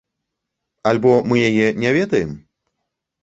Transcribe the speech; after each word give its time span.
Альбо 0.91 1.11
мы 1.31 1.35
яе 1.49 1.67
не 1.83 1.91
ведаем? 1.97 2.31